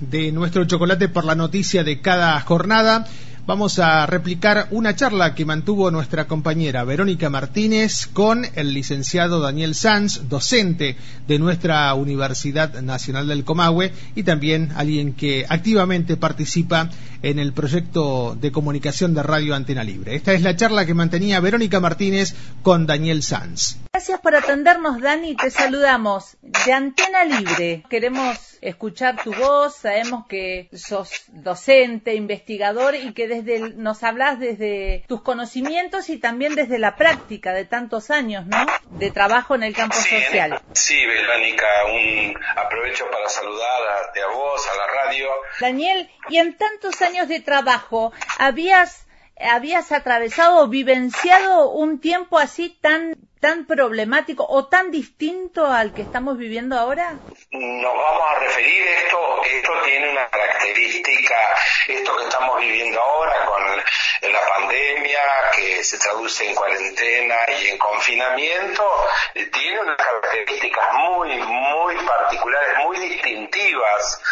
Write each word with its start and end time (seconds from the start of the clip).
de 0.00 0.32
nuestro 0.32 0.64
chocolate 0.64 1.08
por 1.08 1.24
la 1.24 1.34
noticia 1.34 1.84
de 1.84 2.00
cada 2.00 2.40
jornada 2.40 3.06
vamos 3.46 3.78
a 3.78 4.04
replicar 4.06 4.66
una 4.70 4.96
charla 4.96 5.34
que 5.34 5.44
mantuvo 5.44 5.90
nuestra 5.90 6.26
compañera 6.26 6.84
Verónica 6.84 7.30
Martínez 7.30 8.06
con 8.06 8.44
el 8.54 8.74
licenciado 8.74 9.40
Daniel 9.40 9.74
Sanz, 9.74 10.28
docente 10.28 10.96
de 11.26 11.38
nuestra 11.38 11.94
Universidad 11.94 12.80
Nacional 12.82 13.28
del 13.28 13.44
Comahue 13.44 13.92
y 14.14 14.24
también 14.24 14.72
alguien 14.76 15.14
que 15.14 15.46
activamente 15.48 16.16
participa 16.16 16.90
en 17.22 17.38
el 17.38 17.52
proyecto 17.52 18.36
de 18.40 18.52
comunicación 18.52 19.14
de 19.14 19.22
Radio 19.22 19.54
Antena 19.54 19.84
Libre. 19.84 20.14
Esta 20.14 20.32
es 20.32 20.42
la 20.42 20.56
charla 20.56 20.86
que 20.86 20.94
mantenía 20.94 21.40
Verónica 21.40 21.80
Martínez 21.80 22.34
con 22.62 22.86
Daniel 22.86 23.22
Sanz. 23.22 23.78
Gracias 23.92 24.20
por 24.20 24.34
atendernos, 24.34 25.00
Dani. 25.00 25.36
Te 25.36 25.50
saludamos 25.50 26.36
de 26.42 26.72
Antena 26.72 27.24
Libre. 27.24 27.84
Queremos 27.88 28.58
escuchar 28.60 29.16
tu 29.22 29.32
voz. 29.34 29.76
Sabemos 29.76 30.26
que 30.26 30.68
sos 30.72 31.10
docente, 31.28 32.14
investigador 32.14 32.94
y 32.94 33.12
que 33.14 33.26
nos 33.76 34.02
hablas 34.02 34.38
desde 34.38 35.04
tus 35.08 35.22
conocimientos 35.22 36.08
y 36.08 36.18
también 36.18 36.54
desde 36.54 36.78
la 36.78 36.96
práctica 36.96 37.52
de 37.52 37.64
tantos 37.64 38.10
años, 38.10 38.46
¿no? 38.46 38.66
De 38.98 39.10
trabajo 39.10 39.54
en 39.54 39.62
el 39.62 39.74
campo 39.74 39.96
social. 39.96 40.60
Sí, 40.72 41.04
Verónica, 41.06 41.66
un 41.86 42.34
aprovecho 42.56 43.08
para 43.10 43.28
saludar 43.28 43.82
a, 43.82 44.30
a 44.30 44.34
vos, 44.34 44.62
a 44.68 44.76
la 44.76 45.04
radio. 45.04 45.28
Daniel, 45.60 46.10
y 46.28 46.38
en 46.38 46.56
tantos 46.56 47.00
años 47.02 47.28
de 47.28 47.40
trabajo, 47.40 48.12
¿habías 48.38 49.05
habías 49.40 49.92
atravesado 49.92 50.62
o 50.62 50.68
vivenciado 50.68 51.70
un 51.70 52.00
tiempo 52.00 52.38
así 52.38 52.70
tan 52.80 53.14
tan 53.40 53.66
problemático 53.66 54.44
o 54.48 54.66
tan 54.66 54.90
distinto 54.90 55.66
al 55.66 55.92
que 55.92 56.02
estamos 56.02 56.38
viviendo 56.38 56.76
ahora? 56.76 57.12
Nos 57.52 57.94
vamos 57.94 58.22
a 58.30 58.38
referir 58.40 58.82
esto, 59.04 59.42
esto 59.44 59.72
tiene 59.84 60.10
una 60.10 60.26
característica, 60.28 61.36
esto 61.86 62.16
que 62.16 62.24
estamos 62.24 62.60
viviendo 62.60 63.00
ahora 63.00 63.44
con 63.44 64.32
la 64.32 64.40
pandemia, 64.48 65.20
que 65.54 65.84
se 65.84 65.98
traduce 65.98 66.48
en 66.48 66.54
cuarentena 66.54 67.36
y 67.60 67.68
en 67.68 67.78
confinamiento, 67.78 68.84
tiene 69.52 69.80
unas 69.80 69.96
características 69.96 70.92
muy, 70.94 71.36
muy 71.36 71.96
particulares, 72.04 72.78
muy 72.84 72.98
distintivas 72.98 74.22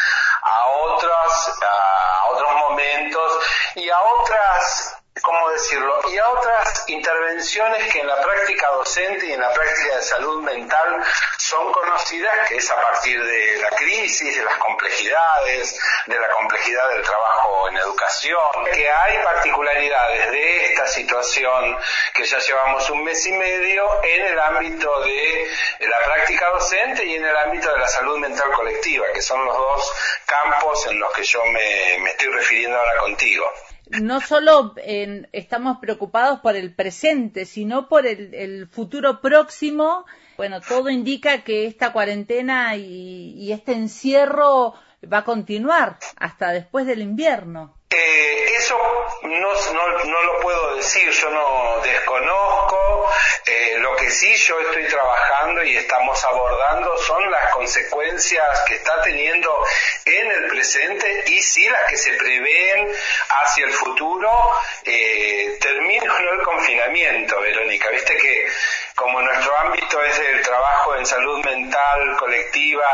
a 0.42 0.66
otros, 0.66 1.60
a 1.62 2.26
otros 2.32 2.52
momentos 2.52 3.32
y 3.76 3.88
a 3.88 4.02
otras 4.02 4.83
¿cómo 5.24 5.50
decirlo? 5.50 6.00
Y 6.10 6.18
a 6.18 6.28
otras 6.28 6.84
intervenciones 6.86 7.90
que 7.90 8.00
en 8.00 8.06
la 8.06 8.20
práctica 8.20 8.70
docente 8.72 9.26
y 9.26 9.32
en 9.32 9.40
la 9.40 9.50
práctica 9.52 9.96
de 9.96 10.02
salud 10.02 10.42
mental 10.42 11.02
son 11.38 11.72
conocidas, 11.72 12.46
que 12.46 12.56
es 12.56 12.70
a 12.70 12.76
partir 12.76 13.24
de 13.24 13.56
la 13.56 13.70
crisis, 13.70 14.36
de 14.36 14.44
las 14.44 14.56
complejidades, 14.58 15.80
de 16.06 16.20
la 16.20 16.28
complejidad 16.28 16.90
del 16.90 17.02
trabajo 17.02 17.68
en 17.70 17.76
educación, 17.78 18.64
que 18.74 18.90
hay 18.90 19.18
particularidades 19.24 20.30
de 20.30 20.66
esta 20.66 20.86
situación 20.88 21.78
que 22.12 22.24
ya 22.24 22.38
llevamos 22.38 22.90
un 22.90 23.02
mes 23.02 23.26
y 23.26 23.32
medio 23.32 24.04
en 24.04 24.26
el 24.26 24.38
ámbito 24.38 25.00
de 25.04 25.50
la 25.80 26.00
práctica 26.04 26.50
docente 26.50 27.02
y 27.02 27.14
en 27.14 27.24
el 27.24 27.36
ámbito 27.36 27.72
de 27.72 27.78
la 27.78 27.88
salud 27.88 28.18
mental 28.18 28.52
colectiva, 28.52 29.06
que 29.14 29.22
son 29.22 29.42
los 29.46 29.56
dos 29.56 29.92
campos 30.26 30.86
en 30.86 31.00
los 31.00 31.10
que 31.14 31.24
yo 31.24 31.42
me, 31.46 31.98
me 32.00 32.10
estoy 32.10 32.28
refiriendo 32.28 32.78
ahora 32.78 32.98
contigo 32.98 33.50
no 33.90 34.20
solo 34.20 34.74
estamos 35.32 35.78
preocupados 35.78 36.40
por 36.40 36.56
el 36.56 36.74
presente, 36.74 37.44
sino 37.44 37.88
por 37.88 38.06
el, 38.06 38.66
futuro 38.68 39.20
próximo. 39.20 40.04
Bueno, 40.36 40.60
todo 40.60 40.90
indica 40.90 41.44
que 41.44 41.66
esta 41.66 41.92
cuarentena 41.92 42.76
y 42.76 43.52
este 43.52 43.72
encierro 43.72 44.74
va 45.12 45.18
a 45.18 45.24
continuar 45.24 45.98
hasta 46.16 46.52
después 46.52 46.86
del 46.86 47.02
invierno. 47.02 47.74
Eh, 47.96 48.54
eso 48.56 48.76
no, 49.22 49.72
no, 49.72 50.22
lo 50.24 50.40
puedo 50.40 50.74
decir, 50.74 51.08
yo 51.10 51.30
no 51.30 51.80
desconozco. 51.80 53.10
Eh, 53.46 53.76
lo 53.78 53.94
que 53.94 54.10
sí 54.10 54.34
yo 54.34 54.58
estoy 54.60 54.84
trabajando 54.88 55.62
y 55.62 55.76
estamos 55.76 56.24
abordando 56.24 56.96
son 56.98 57.30
las 57.30 57.52
consecuencias 57.52 58.62
que 58.66 58.74
está 58.74 59.00
teniendo 59.02 59.64
en 60.06 60.30
el 60.32 60.48
presente 60.48 61.24
y 61.28 61.40
sí 61.40 61.68
las 61.68 61.84
que 61.84 61.96
se 61.96 62.14
prevén 62.14 62.90
hacia 63.28 63.66
el 63.66 63.72
futuro. 63.72 64.30
Eh, 64.84 65.56
termino 65.60 66.16
el 66.32 66.42
confinamiento, 66.42 67.40
Verónica. 67.40 67.90
Viste 67.90 68.16
que 68.16 68.48
como 68.94 69.20
nuestro 69.20 69.56
ámbito 69.58 70.00
es 70.02 70.18
el 70.20 70.42
trabajo 70.42 70.94
en 70.94 71.04
salud 71.04 71.44
mental 71.44 72.16
colectiva, 72.16 72.86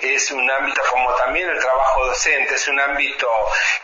es 0.00 0.30
un 0.30 0.50
ámbito 0.50 0.80
como 0.90 1.12
también 1.14 1.48
el 1.48 1.58
trabajo 1.58 2.06
docente, 2.06 2.54
es 2.54 2.68
un 2.68 2.80
ámbito 2.80 3.28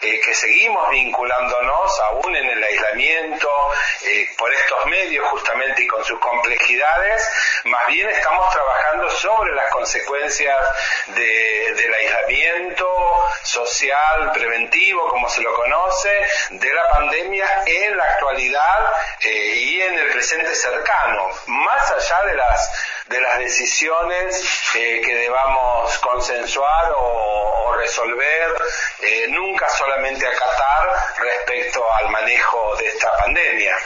eh, 0.00 0.18
que 0.20 0.34
seguimos 0.34 0.88
vinculándonos 0.90 2.00
aún 2.00 2.34
en 2.36 2.48
el 2.48 2.64
aislamiento 2.64 3.50
eh, 4.02 4.28
por 4.38 4.52
estos 4.52 4.86
medios 4.86 5.28
justamente 5.28 5.82
y 5.82 5.86
con 5.86 6.02
sus 6.04 6.18
complejidades, 6.18 7.28
más 7.64 7.86
bien 7.88 8.08
estamos 8.08 8.50
trabajando 8.50 9.10
sobre 9.10 9.54
las 9.54 9.70
consecuencias 9.70 10.58
del 11.08 11.94
aislamiento 11.94 12.88
social, 13.42 14.32
preventivo, 14.32 15.08
como 15.08 15.28
se 15.28 15.42
lo 15.42 15.54
conoce, 15.54 16.26
de 16.50 16.72
la 16.72 16.88
pandemia 16.88 17.46
en 17.66 17.96
la 17.96 18.04
actualidad 18.04 18.92
eh, 19.20 19.54
y 19.56 19.82
en 19.82 19.98
el 19.98 20.10
presente 20.12 20.54
cercano 20.54 21.28
más 21.58 21.90
allá 21.90 22.22
de 22.26 22.34
las, 22.34 22.72
de 23.06 23.20
las 23.20 23.38
decisiones 23.38 24.74
eh, 24.76 25.00
que 25.04 25.14
debamos 25.14 25.98
consensuar 25.98 26.92
o, 26.96 27.74
resolver, 27.76 28.54
eh, 29.02 29.26
nunca 29.28 29.68
solamente 29.68 30.26
acatar 30.26 31.14
respecto 31.20 31.84
al 31.94 32.10
manejo 32.10 32.76
de 32.76 32.88
esta 32.88 33.16
pandemia. 33.18 33.76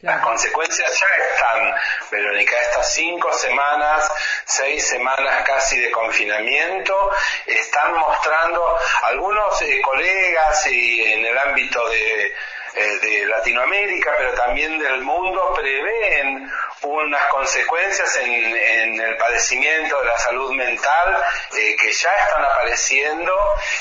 Las 0.00 0.20
consecuencias 0.20 1.00
ya 1.00 1.24
están, 1.24 1.74
Verónica, 2.10 2.60
estas 2.60 2.92
cinco 2.92 3.32
semanas, 3.32 4.08
seis 4.44 4.86
semanas 4.86 5.42
casi 5.44 5.78
de 5.80 5.90
confinamiento, 5.90 7.10
están 7.46 7.94
mostrando 7.94 8.78
algunos 9.02 9.62
eh, 9.62 9.80
colegas 9.82 10.66
y 10.66 11.12
en 11.12 11.24
el 11.24 11.38
ámbito 11.38 11.88
de, 11.88 12.34
de 12.78 13.26
Latinoamérica, 13.26 14.12
pero 14.16 14.32
también 14.34 14.78
del 14.78 15.02
mundo, 15.02 15.40
prevén 15.56 16.48
unas 16.82 17.24
consecuencias 17.26 18.16
en, 18.16 19.00
el 19.00 19.16
padecimiento 19.16 20.00
de 20.00 20.06
la 20.06 20.18
salud 20.18 20.52
mental 20.52 21.22
eh, 21.56 21.76
que 21.76 21.92
ya 21.92 22.10
están 22.10 22.44
apareciendo 22.44 23.32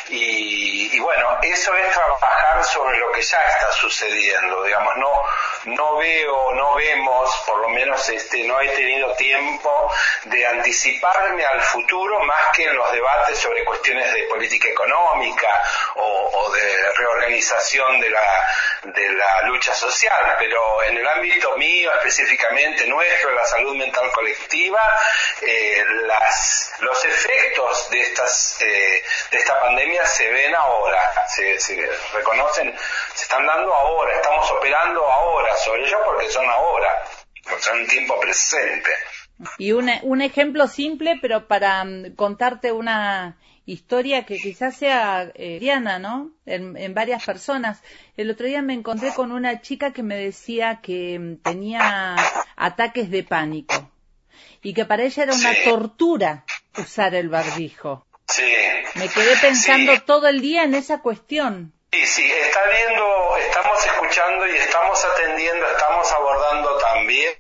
y, 0.10 1.00
bueno, 1.00 1.38
eso 1.42 1.76
es 1.76 1.92
trabajar 1.94 2.64
sobre 2.64 2.98
lo 2.98 3.12
que 3.12 3.22
ya 3.22 3.42
está 3.42 3.72
sucediendo, 3.72 4.64
digamos, 4.64 4.96
no, 4.98 5.22
no 5.66 5.98
veo, 5.98 6.54
no 6.54 6.76
vemos, 6.76 7.44
por 7.46 7.60
lo 7.62 7.70
menos 7.70 8.08
este, 8.10 8.44
no 8.44 8.60
he 8.62 8.70
tenido 8.70 9.14
tiempo 9.16 9.92
de 10.26 10.46
anticiparme 10.48 11.46
al 11.46 11.62
futuro 11.62 12.20
más 12.20 12.42
que 12.54 12.66
en 12.66 12.76
los 12.76 12.92
debates 12.92 13.38
sobre 13.40 13.64
cuestiones 13.64 14.12
de 14.14 14.24
política 14.24 14.70
económica 14.70 15.62
o, 15.96 16.30
o 16.34 16.52
de 16.52 16.92
reorganización 16.96 18.00
de 18.00 18.10
la, 18.10 18.48
de 18.84 19.10
la 19.14 19.42
lucha 19.44 19.74
social, 19.74 20.36
pero 20.40 20.84
en 20.84 20.98
el 20.98 21.08
ámbito 21.08 21.56
mío 21.58 21.92
específicamente 21.94 22.87
nuestro, 22.88 23.32
la 23.32 23.46
salud 23.46 23.76
mental 23.76 24.10
colectiva, 24.12 24.80
eh, 25.42 25.84
las, 26.06 26.74
los 26.80 27.06
efectos 27.06 27.90
de, 27.92 28.02
estas, 28.02 28.62
eh, 28.62 29.04
de 29.32 29.38
esta 29.38 29.60
pandemia 29.60 30.06
se 30.06 30.32
ven 30.32 30.56
ahora, 30.56 31.00
se, 31.28 31.58
reconocen, 32.14 32.76
se 33.14 33.24
están 33.24 33.46
dando 33.46 33.74
ahora, 33.74 34.16
estamos 34.16 34.50
operando 34.52 35.06
ahora 35.06 35.56
sobre 35.58 35.86
ellos 35.86 36.02
porque 36.06 36.30
son 36.30 36.48
ahora, 36.50 36.90
son 37.60 37.80
en 37.80 37.88
tiempo 37.88 38.20
presente. 38.20 38.92
Y 39.60 39.72
un 39.72 40.22
ejemplo 40.22 40.68
simple, 40.68 41.20
pero 41.22 41.48
para 41.48 41.84
mm, 41.84 42.16
contarte 42.16 42.72
una 42.72 43.38
historia 43.68 44.26
que 44.26 44.38
quizás 44.38 44.78
sea 44.78 45.30
eh, 45.36 45.60
diana, 45.60 46.00
¿no? 46.00 46.32
En, 46.46 46.94
varias 46.94 47.26
personas. 47.26 47.84
El 48.16 48.32
otro 48.32 48.48
día 48.48 48.62
me 48.62 48.74
encontré 48.74 49.14
con 49.14 49.32
una 49.34 49.62
chica 49.62 49.92
que 49.92 50.04
me 50.04 50.16
decía 50.16 50.80
que 50.82 51.20
mm, 51.20 51.44
tenía 51.44 52.16
ataques 52.58 53.10
de 53.10 53.24
pánico 53.24 53.90
y 54.62 54.74
que 54.74 54.84
para 54.86 55.04
ella 55.04 55.24
era 55.24 55.34
una 55.34 55.54
tortura 55.64 56.44
usar 56.78 57.16
el 57.16 57.30
barbijo. 57.30 58.06
Sí. 58.28 58.44
Me 58.96 59.08
quedé 59.08 59.38
pensando 59.38 60.02
todo 60.02 60.28
el 60.28 60.42
día 60.42 60.64
en 60.64 60.76
esa 60.76 61.02
cuestión. 61.02 61.72
Sí, 61.94 62.06
sí, 62.18 62.32
está 62.32 62.64
viendo, 62.64 63.38
estamos 63.38 63.86
escuchando 63.86 64.48
y 64.48 64.58
estamos 64.58 65.06
atendiendo, 65.06 65.70
estamos 65.70 66.12
abordando 66.12 66.76
también 66.80 67.36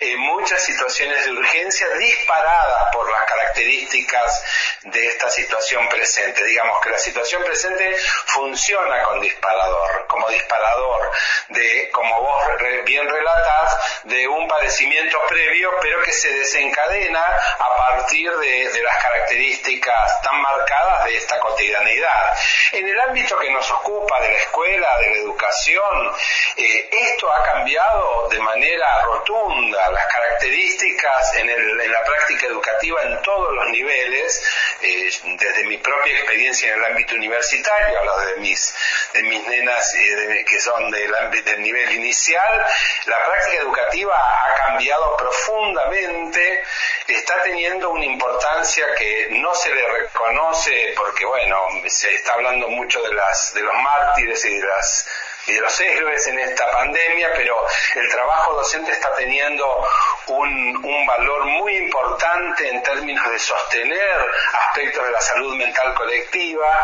eh, 0.00 0.16
muchas 0.18 0.62
situaciones 0.62 1.24
de 1.24 1.32
urgencia 1.32 1.88
disparadas 1.94 2.92
por 2.92 3.10
las 3.10 3.24
características 3.24 4.44
de 4.82 5.06
esta 5.06 5.30
situación 5.30 5.88
presente. 5.88 6.44
Digamos 6.44 6.78
que 6.82 6.90
la 6.90 6.98
situación 6.98 7.42
presente 7.42 7.96
funciona 8.26 9.02
con 9.04 9.18
disparador, 9.22 10.06
como 10.08 10.28
disparador 10.28 11.10
de, 11.48 11.88
como 11.90 12.20
vos 12.20 12.42
bien 12.84 13.08
relatás, 13.08 14.02
de 14.04 14.28
un 14.28 14.46
padecimiento 14.46 15.18
previo, 15.26 15.70
pero 15.80 16.02
que 16.02 16.12
se 16.12 16.30
desencadena 16.34 17.24
a 17.58 17.76
partir 17.76 18.30
de, 18.30 18.68
de 18.72 18.82
las 18.82 19.02
características 19.02 20.20
tan 20.20 20.38
marcadas 20.42 21.04
de 21.04 21.16
esta 21.16 21.38
cotidianeidad. 21.38 22.34
En 22.72 22.86
el 22.86 23.00
ámbito 23.00 23.38
que 23.38 23.50
nos 23.50 23.70
ocupa 23.70 24.01
de 24.20 24.28
la 24.28 24.38
escuela, 24.38 24.98
de 24.98 25.10
la 25.10 25.16
educación, 25.16 26.12
eh, 26.56 26.88
esto 26.90 27.30
ha 27.30 27.42
cambiado 27.44 28.28
de 28.28 28.40
manera 28.40 28.86
rotunda. 29.04 29.90
Las 29.90 30.06
características 30.06 31.36
en, 31.36 31.48
el, 31.48 31.80
en 31.80 31.92
la 31.92 32.04
práctica 32.04 32.46
educativa 32.46 33.02
en 33.02 33.22
todos 33.22 33.52
los 33.52 33.68
niveles, 33.70 34.42
desde 34.82 35.64
mi 35.64 35.78
propia 35.78 36.12
experiencia 36.12 36.72
en 36.72 36.78
el 36.78 36.84
ámbito 36.84 37.14
universitario, 37.14 37.98
hablo 37.98 38.18
de 38.26 38.36
mis, 38.38 38.74
de 39.12 39.22
mis 39.22 39.46
nenas 39.46 39.94
eh, 39.94 40.44
que 40.48 40.60
son 40.60 40.90
del, 40.90 41.12
del 41.44 41.62
nivel 41.62 41.92
inicial, 41.92 42.66
la 43.06 43.24
práctica 43.24 43.62
educativa 43.62 44.14
ha 44.14 44.54
cambiado 44.66 45.16
profundamente, 45.16 46.62
está 47.06 47.42
teniendo 47.42 47.90
una 47.90 48.04
importancia 48.04 48.86
que 48.96 49.28
no 49.30 49.54
se 49.54 49.72
le 49.74 49.88
reconoce 49.88 50.94
porque, 50.96 51.24
bueno, 51.24 51.56
se 51.86 52.14
está 52.14 52.34
hablando 52.34 52.68
mucho 52.68 53.02
de 53.02 53.14
las 53.14 53.54
de 53.54 53.60
los 53.60 53.74
mártires 53.74 54.44
y 54.44 54.58
de 54.58 54.66
las 54.66 55.08
y 55.46 55.52
los 55.54 55.80
héroes 55.80 56.26
en 56.28 56.38
esta 56.38 56.70
pandemia, 56.70 57.32
pero 57.34 57.56
el 57.96 58.08
trabajo 58.08 58.54
docente 58.54 58.92
está 58.92 59.14
teniendo 59.14 59.86
un, 60.26 60.84
un, 60.84 61.06
valor 61.06 61.44
muy 61.46 61.76
importante 61.76 62.68
en 62.68 62.82
términos 62.82 63.28
de 63.30 63.38
sostener 63.38 64.26
aspectos 64.52 65.04
de 65.04 65.10
la 65.10 65.20
salud 65.20 65.56
mental 65.56 65.94
colectiva, 65.94 66.78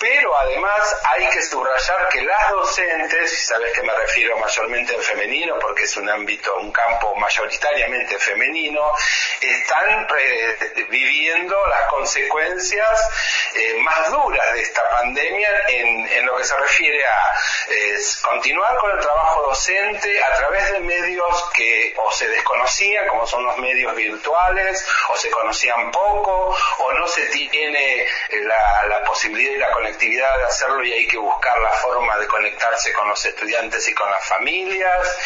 pero 0.00 0.36
además 0.36 0.96
hay 1.10 1.28
que 1.28 1.42
subrayar 1.42 2.08
que 2.08 2.22
las 2.22 2.50
docentes, 2.50 3.32
y 3.32 3.44
sabes 3.44 3.72
que 3.72 3.82
me 3.82 3.94
refiero 3.94 4.36
mayormente 4.36 4.94
en 4.94 5.02
femenino 5.02 5.58
porque 5.60 5.84
es 5.84 5.96
un 5.96 6.08
ámbito, 6.08 6.54
un 6.56 6.72
campo 6.72 7.14
mayoritariamente 7.14 8.18
femenino, 8.18 8.92
están 9.50 10.06
eh, 10.18 10.86
viviendo 10.88 11.56
las 11.66 11.82
consecuencias 11.88 13.08
eh, 13.54 13.74
más 13.80 14.10
duras 14.10 14.52
de 14.54 14.62
esta 14.62 14.88
pandemia 14.90 15.48
en, 15.68 16.26
lo 16.26 16.36
que 16.36 16.44
se 16.44 16.56
refiere 16.56 17.04
a 17.04 17.32
eh, 17.68 17.96
continuar 18.22 18.76
con 18.76 18.92
el 18.92 19.00
trabajo 19.00 19.42
docente 19.42 20.22
a 20.22 20.34
través 20.36 20.72
de 20.72 20.80
medios 20.80 21.50
que 21.52 21.94
o 21.96 22.12
se 22.12 22.28
desconocían, 22.28 23.08
como 23.08 23.26
son 23.26 23.44
los 23.44 23.56
medios 23.58 23.94
virtuales, 23.96 24.86
o 25.08 25.16
se 25.16 25.30
conocían 25.30 25.90
poco, 25.90 26.56
o 26.78 26.92
no 26.92 27.08
se 27.08 27.26
tiene 27.26 28.06
la, 28.30 28.86
la 28.86 29.04
posibilidad 29.04 29.52
y 29.52 29.58
la 29.58 29.72
conectividad 29.72 30.38
de 30.38 30.44
hacerlo 30.44 30.84
y 30.84 30.92
hay 30.92 31.08
que 31.08 31.18
buscar 31.18 31.58
la 31.58 31.70
forma 31.70 32.16
de 32.18 32.26
conectarse 32.26 32.92
con 32.92 33.08
los 33.08 33.24
estudiantes 33.24 33.88
y 33.88 33.94
con 33.94 34.10
las 34.10 34.24
familias. 34.26 35.18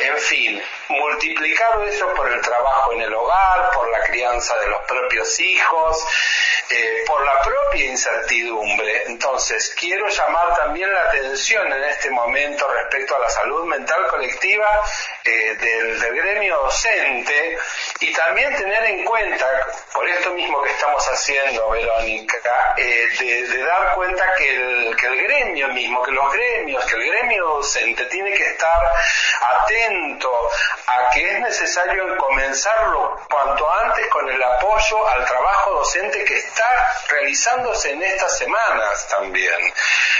En 0.00 0.18
fin, 0.18 0.62
multiplicado 0.88 1.84
eso 1.84 2.12
por 2.14 2.30
el 2.30 2.40
trabajo 2.40 2.92
en 2.92 3.02
el 3.02 3.14
hogar, 3.14 3.59
por 3.74 3.90
la 3.90 4.02
crianza 4.04 4.56
de 4.58 4.68
los 4.68 4.80
propios 4.86 5.38
hijos, 5.40 6.04
eh, 6.72 7.02
por 7.04 7.24
la 7.24 7.40
propia 7.42 7.86
incertidumbre. 7.86 9.02
Entonces, 9.06 9.74
quiero 9.76 10.06
llamar 10.08 10.54
también 10.56 10.92
la 10.92 11.02
atención 11.02 11.72
en 11.72 11.82
este 11.82 12.10
momento 12.10 12.68
respecto 12.68 13.16
a 13.16 13.18
la 13.18 13.28
salud 13.28 13.64
mental 13.64 14.06
colectiva 14.06 14.68
eh, 15.24 15.56
del, 15.56 15.98
gremio 16.14 16.58
docente 16.58 17.58
y 18.00 18.12
también 18.12 18.54
tener 18.54 18.84
en 18.84 19.04
cuenta, 19.04 19.46
por 19.92 20.08
esto 20.08 20.30
mismo 20.30 20.62
que 20.62 20.70
estamos 20.70 21.04
haciendo, 21.06 21.70
Verónica, 21.70 22.74
eh, 22.76 23.06
de, 23.18 23.48
de, 23.48 23.62
dar 23.64 23.94
cuenta 23.94 24.24
que 24.36 24.50
el, 24.50 24.96
que 24.96 25.06
el 25.06 25.22
gremio 25.22 25.68
mismo, 25.68 26.02
que 26.02 26.12
los 26.12 26.32
gremios, 26.32 26.84
que 26.84 26.96
el 26.96 27.06
gremio 27.06 27.46
docente 27.46 28.04
tiene 28.06 28.32
que 28.32 28.44
estar 28.44 28.92
atento 29.40 30.50
a 30.86 31.10
que 31.10 31.28
es 31.28 31.40
necesario 31.40 32.16
comenzarlo 32.16 33.20
cuanto 33.28 33.72
antes 33.72 34.06
con 34.08 34.28
el 34.28 34.42
apoyo 34.42 35.08
al 35.08 35.24
trabajo 35.24 35.74
docente 35.74 36.24
que 36.24 36.36
está 36.36 36.59
realizándose 37.08 37.90
en 37.90 38.02
estas 38.02 38.38
semanas 38.38 39.08
también. 39.08 39.74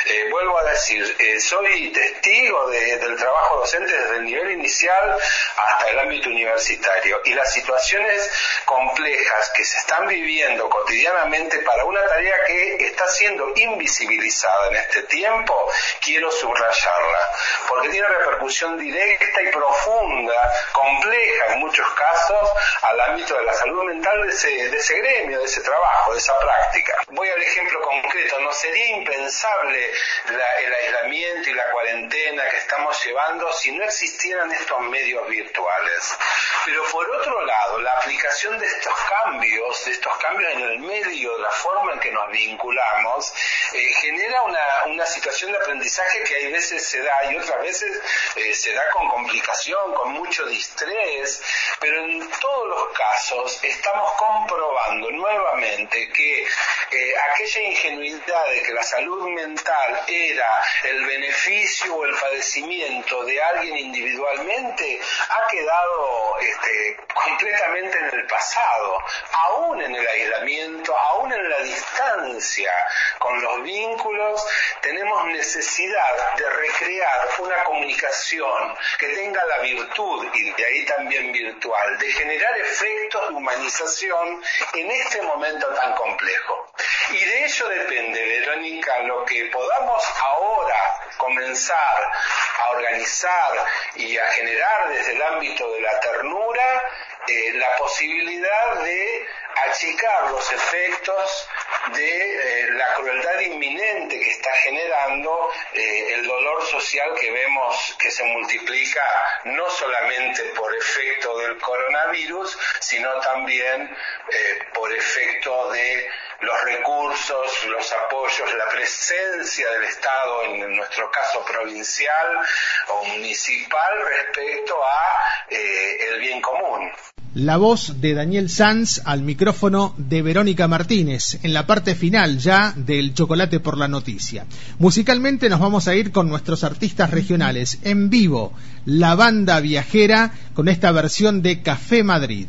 Eh, 0.07 0.29
vuelvo 0.31 0.59
a 0.59 0.65
decir, 0.65 1.17
eh, 1.19 1.41
soy 1.41 1.93
testigo 1.93 2.69
de, 2.71 2.97
del 2.99 3.17
trabajo 3.17 3.59
docente 3.59 3.93
desde 3.93 4.17
el 4.17 4.25
nivel 4.25 4.51
inicial 4.53 5.17
hasta 5.57 5.89
el 5.89 5.99
ámbito 5.99 6.29
universitario 6.29 7.21
y 7.25 7.35
las 7.35 7.53
situaciones 7.53 8.31
complejas 8.65 9.51
que 9.55 9.65
se 9.65 9.79
están 9.79 10.07
viviendo 10.07 10.69
cotidianamente 10.69 11.59
para 11.61 11.85
una 11.85 12.05
tarea 12.07 12.37
que 12.47 12.77
está 12.87 13.07
siendo 13.09 13.53
invisibilizada 13.57 14.69
en 14.69 14.77
este 14.77 15.03
tiempo, 15.05 15.71
quiero 16.01 16.31
subrayarla, 16.31 17.31
porque 17.69 17.89
tiene 17.91 18.09
repercusión 18.09 18.79
directa 18.79 19.43
y 19.43 19.51
profunda, 19.51 20.53
compleja 20.73 21.40
muchos 21.71 21.95
casos, 21.95 22.51
al 22.83 23.01
ámbito 23.01 23.37
de 23.37 23.45
la 23.45 23.55
salud 23.55 23.85
mental 23.85 24.27
de 24.27 24.33
ese, 24.33 24.49
de 24.49 24.77
ese 24.77 24.99
gremio, 24.99 25.39
de 25.39 25.45
ese 25.45 25.61
trabajo, 25.61 26.13
de 26.13 26.19
esa 26.19 26.37
práctica. 26.41 26.95
Voy 27.11 27.29
al 27.29 27.41
ejemplo 27.41 27.81
concreto, 27.81 28.41
no 28.41 28.53
sería 28.53 28.97
impensable 28.97 29.91
el 30.27 30.75
aislamiento 30.75 31.49
y 31.49 31.55
la 31.55 31.71
cuarentena 31.71 32.49
que 32.49 32.57
estamos 32.57 33.05
llevando 33.05 33.53
si 33.53 33.71
no 33.71 33.85
existieran 33.85 34.51
estos 34.51 34.81
medios 34.81 35.29
virtuales. 35.29 36.19
Pero 36.65 36.83
por 36.91 37.09
otro 37.09 37.41
lado, 37.45 37.79
la 37.79 37.93
aplicación 37.93 38.59
de 38.59 38.67
estos 38.67 38.95
cambios, 39.09 39.85
de 39.85 39.93
estos 39.93 40.17
cambios 40.19 40.53
en 40.53 40.63
el 40.63 40.79
medio, 40.81 41.39
la 41.39 41.51
forma 41.51 41.93
en 41.93 42.01
que 42.01 42.11
nos 42.11 42.31
vinculamos, 42.33 43.33
eh, 43.75 43.93
genera 44.01 44.43
una, 44.43 44.61
una, 44.87 45.07
situación 45.07 45.53
de 45.53 45.59
aprendizaje 45.59 46.25
que 46.25 46.35
hay 46.35 46.53
veces 46.53 46.85
se 46.85 47.01
da 47.01 47.25
y 47.31 47.37
otras 47.37 47.61
veces 47.63 48.01
eh, 48.37 48.55
se 48.55 48.73
da 48.73 48.91
con 48.91 49.09
complicación, 49.09 49.95
con 49.95 50.13
mucho 50.13 50.45
distrés, 50.47 51.43
pero 51.79 52.05
en 52.05 52.31
todos 52.31 52.69
los 52.69 52.89
casos 52.97 53.65
estamos 53.65 54.13
comprobando 54.13 55.11
nuevamente 55.11 56.11
que 56.13 56.43
eh, 56.43 57.15
aquella 57.33 57.61
ingenuidad 57.63 58.49
de 58.51 58.63
que 58.63 58.73
la 58.73 58.83
salud 58.83 59.29
mental 59.29 60.01
era 60.07 60.63
el 60.85 61.05
beneficio 61.05 61.95
o 61.95 62.05
el 62.05 62.15
padecimiento 62.15 63.25
de 63.25 63.43
alguien 63.43 63.77
individualmente 63.79 65.01
ha 65.29 65.47
quedado 65.49 66.39
este, 66.41 66.97
completamente 67.15 67.99
en 67.99 68.19
el 68.19 68.27
pasado, 68.27 68.99
aún 69.33 69.83
en 69.83 69.95
el 69.95 70.07
aislamiento, 70.07 70.97
aún 70.97 71.33
en 71.33 71.49
la 71.49 71.59
distancia 71.61 72.73
con 73.19 73.41
los 73.41 73.63
vínculos, 73.63 74.47
tenemos 74.83 75.27
necesidad 75.27 76.37
de 76.37 76.51
recrear 76.51 77.29
una 77.39 77.65
comunicación 77.65 78.77
que 78.99 79.09
tenga 79.09 79.45
la 79.45 79.59
virtud, 79.59 80.27
y 80.35 80.51
de 80.53 80.65
ahí 80.65 80.85
también 80.87 81.33
virtual, 81.33 81.99
de 81.99 82.13
generar 82.13 82.59
efectos 82.59 83.29
de 83.29 83.35
humanización 83.35 84.43
en 84.75 84.91
este 84.91 85.23
momento 85.23 85.67
tan 85.75 85.95
complejo. 85.95 86.73
Y 87.11 87.25
de 87.25 87.45
ello 87.45 87.69
depende, 87.69 88.23
Verónica, 88.23 89.01
lo 89.01 89.25
que 89.25 89.47
podamos 89.47 90.03
ahora 90.23 91.11
comenzar 91.17 92.13
a 92.59 92.71
organizar 92.71 93.67
y 93.97 94.17
a 94.17 94.27
generar 94.29 94.89
desde 94.89 95.13
el 95.13 95.23
ámbito 95.23 95.71
de 95.73 95.81
la 95.81 96.01
ternura 96.01 96.83
eh, 97.27 97.53
la 97.55 97.77
posibilidad 97.77 98.83
de 98.83 99.29
achicar 99.69 100.31
los 100.31 100.51
efectos 100.53 101.49
de 101.95 102.63
eh, 102.63 102.71
la 102.73 102.95
crueldad 102.95 103.41
inminente 103.41 104.19
que 104.19 104.31
está 104.31 104.53
generando 104.55 105.51
eh, 105.73 106.15
el 106.15 106.27
dolor 106.27 106.65
social 106.67 107.15
que 107.19 107.31
vemos 107.31 107.97
que 107.99 108.11
se 108.11 108.25
multiplica 108.25 109.03
no 109.45 109.69
solamente 109.71 110.43
por 110.57 110.75
efecto 110.75 111.39
del 111.39 111.59
coronavirus, 111.59 112.59
sino 112.81 113.13
también 113.21 113.97
eh, 114.31 114.59
por 114.75 114.93
efecto 114.93 115.71
de 115.71 116.11
los 116.41 116.65
recursos, 116.65 117.65
los 117.67 117.93
apoyos, 117.93 118.55
la 118.55 118.69
presencia 118.69 119.71
del 119.73 119.85
Estado, 119.85 120.45
en 120.45 120.77
nuestro 120.77 121.11
caso 121.11 121.45
provincial 121.45 122.41
o 122.89 123.05
municipal, 123.05 124.07
respecto 124.07 124.83
a 124.83 125.47
el 125.51 126.19
bien 126.21 126.41
común. 126.41 126.91
La 127.35 127.59
voz 127.59 128.01
de 128.01 128.15
Daniel 128.15 128.51
Sanz 128.51 129.03
al 129.05 129.23
micrófono 129.23 129.95
de 129.99 130.21
Verónica 130.21 130.67
Martínez 130.67 131.39
en 131.45 131.55
la 131.55 131.65
parte 131.65 131.95
final 131.95 132.39
ya 132.39 132.75
del 132.75 133.15
Chocolate 133.15 133.61
por 133.61 133.79
la 133.79 133.87
Noticia. 133.87 134.47
Musicalmente 134.81 135.49
nos 135.49 135.61
vamos 135.61 135.87
a 135.87 135.95
ir 135.95 136.11
con 136.11 136.29
nuestros 136.29 136.65
artistas 136.65 137.11
regionales 137.13 137.79
en 137.85 138.11
vivo, 138.11 138.53
la 138.85 139.15
banda 139.15 139.61
viajera 139.61 140.33
con 140.55 140.69
esta 140.69 140.91
versión 140.91 141.41
de 141.41 141.63
Café 141.63 142.03
Madrid. 142.03 142.49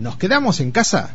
¿Nos 0.00 0.16
quedamos 0.16 0.58
en 0.58 0.72
casa? 0.72 1.14